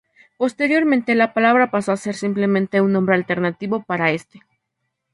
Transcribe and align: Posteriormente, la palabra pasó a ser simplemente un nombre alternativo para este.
Posteriormente, 0.37 1.13
la 1.13 1.31
palabra 1.31 1.69
pasó 1.69 1.91
a 1.91 1.95
ser 1.95 2.15
simplemente 2.15 2.81
un 2.81 2.91
nombre 2.91 3.13
alternativo 3.13 3.83
para 3.83 4.09
este. 4.09 4.41